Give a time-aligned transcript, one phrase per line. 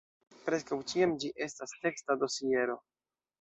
[0.45, 2.79] Preskaŭ ĉiam ĝi estas teksta dosiero.